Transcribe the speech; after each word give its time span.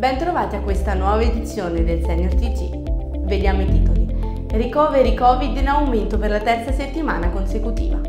Bentrovati 0.00 0.56
a 0.56 0.60
questa 0.60 0.94
nuova 0.94 1.20
edizione 1.20 1.84
del 1.84 2.02
Senior 2.02 2.34
TG. 2.34 3.18
Vediamo 3.26 3.60
i 3.60 3.66
titoli. 3.66 4.08
Ricoveri 4.52 5.14
Covid 5.14 5.54
in 5.54 5.68
aumento 5.68 6.16
per 6.16 6.30
la 6.30 6.40
terza 6.40 6.72
settimana 6.72 7.28
consecutiva. 7.28 8.00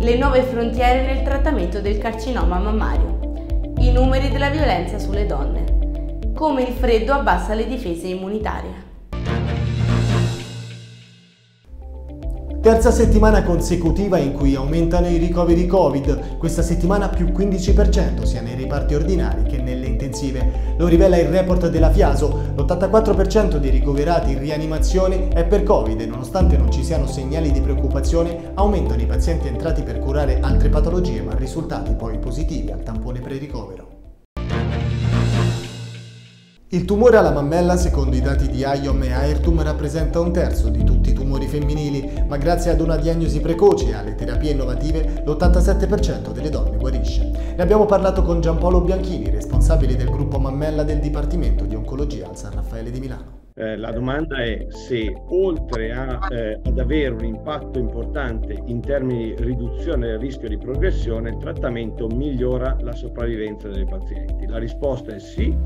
Le 0.00 0.16
nuove 0.16 0.40
frontiere 0.44 1.04
nel 1.04 1.22
trattamento 1.22 1.82
del 1.82 1.98
carcinoma 1.98 2.58
mammario. 2.58 3.74
I 3.80 3.92
numeri 3.92 4.30
della 4.30 4.48
violenza 4.48 4.98
sulle 4.98 5.26
donne. 5.26 6.32
Come 6.34 6.62
il 6.62 6.72
freddo 6.72 7.12
abbassa 7.12 7.52
le 7.52 7.66
difese 7.66 8.06
immunitarie. 8.06 8.84
Terza 12.66 12.90
settimana 12.90 13.44
consecutiva 13.44 14.18
in 14.18 14.32
cui 14.32 14.56
aumentano 14.56 15.06
i 15.06 15.18
ricoveri 15.18 15.68
Covid, 15.68 16.38
questa 16.38 16.62
settimana 16.62 17.08
più 17.08 17.26
15% 17.26 18.24
sia 18.24 18.40
nei 18.40 18.56
reparti 18.56 18.94
ordinari 18.94 19.44
che 19.44 19.58
nelle 19.58 19.85
intensive. 20.06 20.74
Lo 20.76 20.86
rivela 20.86 21.16
il 21.18 21.28
report 21.28 21.68
della 21.68 21.90
Fiaso, 21.90 22.52
l'84% 22.54 23.56
dei 23.56 23.70
ricoverati 23.70 24.32
in 24.32 24.38
rianimazione 24.38 25.28
è 25.28 25.44
per 25.44 25.62
Covid 25.62 26.00
e 26.00 26.06
nonostante 26.06 26.56
non 26.56 26.70
ci 26.70 26.82
siano 26.82 27.06
segnali 27.06 27.50
di 27.50 27.60
preoccupazione, 27.60 28.52
aumentano 28.54 29.02
i 29.02 29.06
pazienti 29.06 29.48
entrati 29.48 29.82
per 29.82 29.98
curare 29.98 30.38
altre 30.40 30.68
patologie 30.68 31.20
ma 31.22 31.34
risultati 31.34 31.94
poi 31.94 32.18
positivi 32.18 32.70
al 32.70 32.82
tampone 32.82 33.20
pre-ricovero. 33.20 33.95
Il 36.70 36.84
tumore 36.84 37.16
alla 37.16 37.30
mammella, 37.30 37.76
secondo 37.76 38.16
i 38.16 38.20
dati 38.20 38.48
di 38.48 38.64
IOM 38.66 39.00
e 39.04 39.12
Airtum, 39.12 39.62
rappresenta 39.62 40.18
un 40.18 40.32
terzo 40.32 40.68
di 40.68 40.82
tutti 40.82 41.10
i 41.10 41.12
tumori 41.12 41.46
femminili, 41.46 42.24
ma 42.26 42.38
grazie 42.38 42.72
ad 42.72 42.80
una 42.80 42.96
diagnosi 42.96 43.40
precoce 43.40 43.90
e 43.90 43.94
alle 43.94 44.16
terapie 44.16 44.50
innovative, 44.50 45.22
l'87% 45.24 46.32
delle 46.32 46.50
donne 46.50 46.76
guarisce. 46.76 47.30
Ne 47.56 47.62
abbiamo 47.62 47.86
parlato 47.86 48.22
con 48.22 48.40
Giampaolo 48.40 48.80
Bianchini, 48.80 49.30
responsabile 49.30 49.94
del 49.94 50.10
gruppo 50.10 50.40
mammella 50.40 50.82
del 50.82 50.98
Dipartimento 50.98 51.64
di 51.66 51.76
Oncologia 51.76 52.28
al 52.28 52.36
San 52.36 52.54
Raffaele 52.54 52.90
di 52.90 52.98
Milano. 52.98 53.44
Eh, 53.54 53.76
la 53.76 53.92
domanda 53.92 54.42
è 54.42 54.66
se 54.68 55.16
oltre 55.28 55.92
a, 55.92 56.26
eh, 56.32 56.60
ad 56.64 56.78
avere 56.80 57.14
un 57.14 57.24
impatto 57.24 57.78
importante 57.78 58.60
in 58.66 58.80
termini 58.80 59.34
di 59.34 59.44
riduzione 59.44 60.08
del 60.08 60.18
rischio 60.18 60.48
di 60.48 60.58
progressione, 60.58 61.30
il 61.30 61.36
trattamento 61.36 62.08
migliora 62.08 62.76
la 62.80 62.92
sopravvivenza 62.92 63.68
dei 63.68 63.86
pazienti. 63.86 64.46
La 64.46 64.58
risposta 64.58 65.14
è 65.14 65.20
sì 65.20 65.56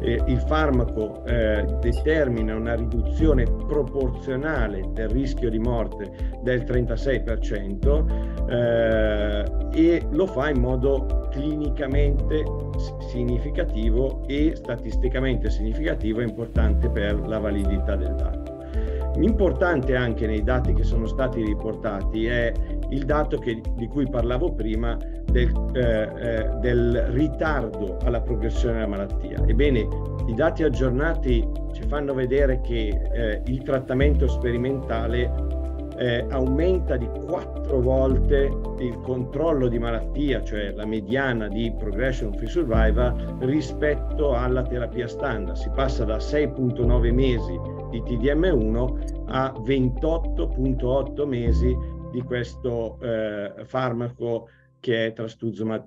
eh, 0.00 0.22
il 0.26 0.40
farmaco 0.40 1.24
eh, 1.24 1.64
determina 1.80 2.54
una 2.54 2.74
riduzione 2.74 3.44
proporzionale 3.44 4.90
del 4.92 5.08
rischio 5.08 5.50
di 5.50 5.58
morte 5.58 6.38
del 6.42 6.62
36% 6.62 8.48
eh, 8.48 9.44
e 9.72 10.06
lo 10.10 10.26
fa 10.26 10.50
in 10.50 10.60
modo 10.60 11.28
clinicamente 11.30 12.44
significativo 13.10 14.22
e 14.26 14.52
statisticamente 14.54 15.50
significativo 15.50 16.20
e 16.20 16.24
importante 16.24 16.88
per 16.88 17.18
la 17.26 17.38
validità 17.38 17.96
del 17.96 18.14
dato. 18.14 18.47
Importante 19.20 19.96
anche 19.96 20.26
nei 20.26 20.42
dati 20.44 20.72
che 20.72 20.84
sono 20.84 21.06
stati 21.06 21.44
riportati 21.44 22.26
è 22.26 22.52
il 22.90 23.04
dato 23.04 23.38
che, 23.38 23.60
di 23.74 23.86
cui 23.88 24.08
parlavo 24.08 24.52
prima 24.52 24.96
del, 25.24 25.50
eh, 25.74 25.80
eh, 25.80 26.48
del, 26.60 27.02
ritardo 27.10 27.98
alla 28.04 28.20
progressione 28.20 28.74
della 28.74 28.86
malattia. 28.86 29.42
Ebbene, 29.46 29.88
i 30.26 30.34
dati 30.34 30.62
aggiornati 30.62 31.46
ci 31.72 31.82
fanno 31.88 32.14
vedere 32.14 32.60
che 32.60 32.88
eh, 33.12 33.42
il 33.46 33.62
trattamento 33.62 34.28
sperimentale 34.28 35.56
eh, 35.98 36.24
aumenta 36.30 36.96
di 36.96 37.08
quattro 37.26 37.80
volte 37.80 38.50
il 38.78 39.00
controllo 39.00 39.66
di 39.66 39.78
malattia, 39.78 40.42
cioè 40.44 40.70
la 40.70 40.86
mediana 40.86 41.48
di 41.48 41.74
progression 41.76 42.32
free 42.34 42.48
survival 42.48 43.36
rispetto 43.40 44.34
alla 44.34 44.62
terapia 44.62 45.08
standard. 45.08 45.56
Si 45.56 45.70
passa 45.74 46.04
da 46.04 46.18
6.9 46.18 47.12
mesi 47.12 47.77
di 47.88 48.00
TDM1 48.00 49.26
a 49.26 49.52
28.8 49.52 51.26
mesi 51.26 51.76
di 52.10 52.22
questo 52.22 52.98
eh, 53.00 53.64
farmaco 53.64 54.48
che 54.80 55.06
è 55.06 55.12
trastuzumab 55.12 55.86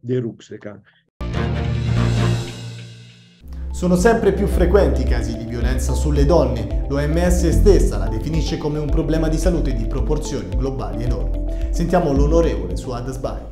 deruxtecan. 0.00 0.82
Sono 3.76 3.94
sempre 3.94 4.32
più 4.32 4.46
frequenti 4.46 5.02
i 5.02 5.04
casi 5.04 5.36
di 5.36 5.44
violenza 5.44 5.92
sulle 5.92 6.24
donne. 6.24 6.86
L'OMS 6.88 7.50
stessa 7.50 7.98
la 7.98 8.08
definisce 8.08 8.56
come 8.56 8.78
un 8.78 8.88
problema 8.88 9.28
di 9.28 9.36
salute 9.36 9.74
di 9.74 9.84
proporzioni 9.86 10.48
globali 10.56 11.04
enormi. 11.04 11.44
Sentiamo 11.70 12.10
l'onorevole 12.12 12.74
su 12.74 12.90
Adasbai. 12.90 13.42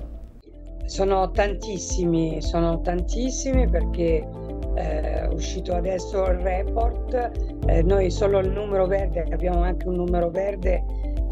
Sono 0.87 1.31
tantissimi, 1.31 2.41
sono 2.41 2.81
tantissimi 2.81 3.69
perché 3.69 4.27
eh, 4.75 5.29
uscito 5.33 5.75
adesso 5.75 6.25
il 6.25 6.39
report, 6.39 7.31
eh, 7.67 7.83
noi 7.83 8.11
solo 8.11 8.39
il 8.39 8.51
numero 8.51 8.87
verde, 8.87 9.27
abbiamo 9.31 9.62
anche 9.62 9.89
un 9.89 9.97
numero 9.97 10.31
verde 10.31 10.83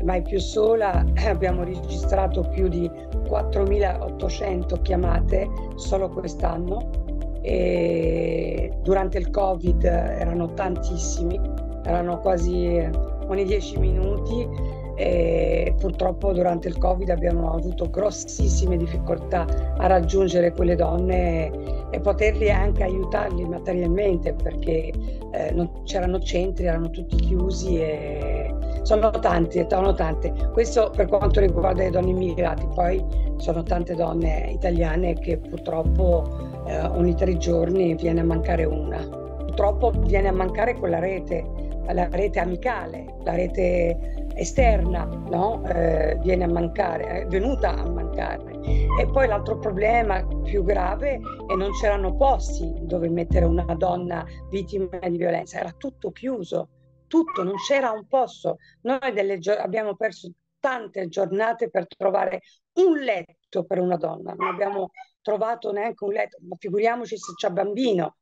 mai 0.02 0.22
più 0.22 0.38
sola, 0.38 1.04
abbiamo 1.26 1.64
registrato 1.64 2.42
più 2.50 2.68
di 2.68 2.90
4.800 3.28 4.82
chiamate 4.82 5.48
solo 5.76 6.08
quest'anno. 6.08 7.00
E 7.44 8.72
durante 8.82 9.18
il 9.18 9.30
Covid 9.30 9.82
erano 9.82 10.54
tantissimi, 10.54 11.40
erano 11.84 12.20
quasi 12.20 12.88
ogni 13.26 13.44
10 13.44 13.78
minuti 13.78 14.46
e 14.94 15.74
purtroppo 15.78 16.32
durante 16.32 16.68
il 16.68 16.78
Covid 16.78 17.08
abbiamo 17.08 17.52
avuto 17.52 17.88
grossissime 17.88 18.76
difficoltà 18.76 19.46
a 19.78 19.86
raggiungere 19.86 20.52
quelle 20.52 20.74
donne 20.76 21.50
e 21.90 22.00
poterli 22.00 22.50
anche 22.50 22.82
aiutarli 22.82 23.44
materialmente 23.44 24.34
perché 24.34 24.92
eh, 25.32 25.50
non 25.52 25.70
c'erano 25.84 26.20
centri, 26.20 26.66
erano 26.66 26.90
tutti 26.90 27.16
chiusi 27.16 27.78
e 27.78 28.54
sono 28.82 29.10
tanti, 29.10 29.64
sono 29.68 29.92
tante. 29.94 30.32
Questo 30.52 30.90
per 30.94 31.06
quanto 31.06 31.40
riguarda 31.40 31.82
le 31.82 31.90
donne 31.90 32.10
immigrate, 32.10 32.66
poi 32.74 33.04
sono 33.36 33.62
tante 33.62 33.94
donne 33.94 34.50
italiane 34.52 35.14
che 35.14 35.38
purtroppo 35.38 36.24
eh, 36.66 36.80
ogni 36.80 37.14
tre 37.14 37.36
giorni 37.36 37.94
viene 37.94 38.20
a 38.20 38.24
mancare 38.24 38.64
una. 38.64 38.98
Purtroppo 39.06 39.90
viene 39.90 40.28
a 40.28 40.32
mancare 40.32 40.74
quella 40.74 40.98
rete, 40.98 41.44
la 41.92 42.08
rete 42.10 42.38
amicale, 42.38 43.16
la 43.24 43.34
rete 43.34 44.21
esterna, 44.34 45.04
no? 45.04 45.62
eh, 45.66 46.18
viene 46.22 46.44
a 46.44 46.48
mancare, 46.48 47.22
è 47.22 47.26
venuta 47.26 47.70
a 47.70 47.88
mancare. 47.88 48.58
E 49.00 49.08
poi 49.10 49.26
l'altro 49.26 49.58
problema 49.58 50.26
più 50.42 50.62
grave 50.62 51.14
è 51.14 51.20
che 51.46 51.56
non 51.56 51.72
c'erano 51.72 52.16
posti 52.16 52.72
dove 52.80 53.08
mettere 53.08 53.44
una 53.44 53.74
donna 53.74 54.24
vittima 54.50 54.98
di 55.08 55.16
violenza, 55.16 55.58
era 55.58 55.72
tutto 55.72 56.10
chiuso, 56.12 56.68
tutto, 57.06 57.42
non 57.42 57.56
c'era 57.56 57.90
un 57.90 58.06
posto. 58.06 58.58
Noi 58.82 59.38
gio- 59.38 59.52
abbiamo 59.52 59.96
perso 59.96 60.30
tante 60.58 61.08
giornate 61.08 61.68
per 61.70 61.86
trovare 61.88 62.40
un 62.74 62.98
letto 62.98 63.64
per 63.64 63.80
una 63.80 63.96
donna, 63.96 64.32
non 64.32 64.48
abbiamo 64.48 64.90
trovato 65.20 65.72
neanche 65.72 66.04
un 66.04 66.12
letto, 66.12 66.38
ma 66.42 66.56
figuriamoci 66.58 67.16
se 67.16 67.34
c'è 67.34 67.50
bambino. 67.50 68.16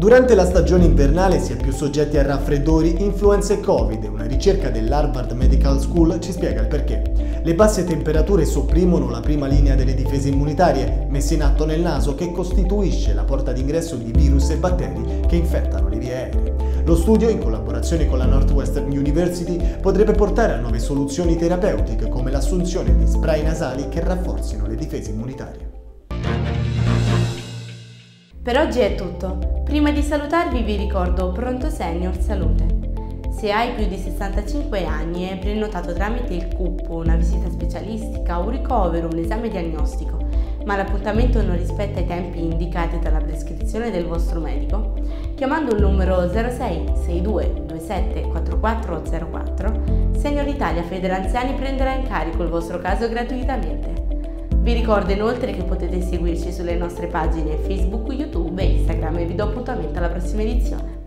Durante 0.00 0.34
la 0.34 0.46
stagione 0.46 0.86
invernale 0.86 1.38
si 1.40 1.52
è 1.52 1.56
più 1.56 1.72
soggetti 1.72 2.16
a 2.16 2.22
raffreddori, 2.22 3.02
influenze 3.02 3.52
e 3.52 3.60
Covid. 3.60 4.02
Una 4.04 4.24
ricerca 4.24 4.70
dell'Harvard 4.70 5.32
Medical 5.32 5.78
School 5.78 6.18
ci 6.20 6.32
spiega 6.32 6.62
il 6.62 6.68
perché. 6.68 7.02
Le 7.42 7.54
basse 7.54 7.84
temperature 7.84 8.46
sopprimono 8.46 9.10
la 9.10 9.20
prima 9.20 9.46
linea 9.46 9.74
delle 9.74 9.92
difese 9.92 10.30
immunitarie, 10.30 11.06
messe 11.10 11.34
in 11.34 11.42
atto 11.42 11.66
nel 11.66 11.82
naso, 11.82 12.14
che 12.14 12.32
costituisce 12.32 13.12
la 13.12 13.24
porta 13.24 13.52
d'ingresso 13.52 13.96
di 13.96 14.10
virus 14.10 14.48
e 14.48 14.56
batteri 14.56 15.26
che 15.28 15.36
infettano 15.36 15.90
le 15.90 15.98
vie 15.98 16.14
aeree. 16.14 16.82
Lo 16.86 16.96
studio, 16.96 17.28
in 17.28 17.38
collaborazione 17.38 18.08
con 18.08 18.16
la 18.16 18.24
Northwestern 18.24 18.90
University, 18.90 19.60
potrebbe 19.82 20.12
portare 20.12 20.54
a 20.54 20.60
nuove 20.60 20.78
soluzioni 20.78 21.36
terapeutiche 21.36 22.08
come 22.08 22.30
l'assunzione 22.30 22.96
di 22.96 23.06
spray 23.06 23.42
nasali 23.42 23.90
che 23.90 24.00
rafforzino 24.00 24.66
le 24.66 24.76
difese 24.76 25.10
immunitarie. 25.10 25.79
Per 28.42 28.56
oggi 28.56 28.78
è 28.78 28.94
tutto. 28.94 29.62
Prima 29.64 29.90
di 29.90 30.00
salutarvi 30.00 30.62
vi 30.62 30.76
ricordo 30.76 31.30
Pronto 31.30 31.68
Senior 31.68 32.16
Salute. 32.16 32.64
Se 33.36 33.52
hai 33.52 33.74
più 33.74 33.86
di 33.86 33.98
65 33.98 34.82
anni 34.86 35.28
e 35.28 35.32
hai 35.32 35.38
prenotato 35.38 35.92
tramite 35.92 36.32
il 36.32 36.48
CUP 36.54 36.88
una 36.88 37.16
visita 37.16 37.50
specialistica, 37.50 38.38
un 38.38 38.48
ricovero, 38.48 39.08
un 39.08 39.18
esame 39.18 39.50
diagnostico, 39.50 40.26
ma 40.64 40.74
l'appuntamento 40.74 41.42
non 41.42 41.58
rispetta 41.58 42.00
i 42.00 42.06
tempi 42.06 42.42
indicati 42.42 42.98
dalla 42.98 43.20
prescrizione 43.20 43.90
del 43.90 44.06
vostro 44.06 44.40
medico, 44.40 44.94
chiamando 45.34 45.74
il 45.74 45.82
numero 45.82 46.26
06 46.30 46.92
62 46.94 47.64
27 47.66 48.22
4404, 48.22 49.82
Senior 50.16 50.48
Italia 50.48 50.82
Federanziani 50.82 51.52
prenderà 51.52 51.92
in 51.92 52.06
carico 52.06 52.42
il 52.42 52.48
vostro 52.48 52.78
caso 52.78 53.06
gratuitamente. 53.06 54.09
Vi 54.62 54.74
ricordo 54.74 55.10
inoltre 55.10 55.52
che 55.52 55.62
potete 55.62 56.02
seguirci 56.02 56.52
sulle 56.52 56.76
nostre 56.76 57.06
pagine 57.06 57.56
Facebook, 57.56 58.12
YouTube 58.12 58.60
e 58.60 58.72
Instagram 58.72 59.16
e 59.16 59.24
vi 59.24 59.34
do 59.34 59.44
appuntamento 59.44 59.96
alla 59.96 60.10
prossima 60.10 60.42
edizione. 60.42 60.99